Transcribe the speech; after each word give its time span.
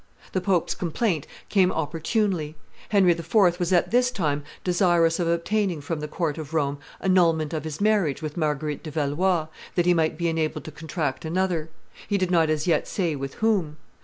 The 0.31 0.41
pope's 0.41 0.73
complaint 0.73 1.27
came 1.49 1.71
opportunely. 1.71 2.55
Henry 2.89 3.11
IV. 3.11 3.59
was 3.59 3.71
at 3.71 3.91
this 3.91 4.09
time 4.09 4.43
desirous 4.63 5.19
of 5.19 5.27
obtaining 5.27 5.79
from 5.79 5.99
the 5.99 6.07
court 6.07 6.39
of 6.39 6.55
Rome 6.55 6.79
annulment 7.01 7.53
of 7.53 7.65
his 7.65 7.79
marriage 7.79 8.19
with 8.19 8.35
Marguerite 8.35 8.81
de 8.81 8.89
Valois, 8.89 9.45
that 9.75 9.85
he 9.85 9.93
might 9.93 10.17
be 10.17 10.27
enabled 10.27 10.63
to 10.65 10.71
contract 10.71 11.23
another; 11.23 11.69
he 12.09 12.17
did 12.17 12.31
not 12.31 12.49
as 12.49 12.65
yet 12.65 12.87
say 12.87 13.15
with 13.15 13.35
whom. 13.45 13.77